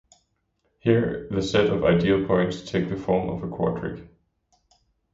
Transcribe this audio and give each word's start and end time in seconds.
Here, 0.79 1.27
the 1.29 1.43
set 1.43 1.67
of 1.67 1.83
ideal 1.85 2.25
points 2.25 2.63
takes 2.63 2.89
the 2.89 2.97
form 2.97 3.29
of 3.29 3.43
a 3.43 3.55
quadric. 3.55 4.07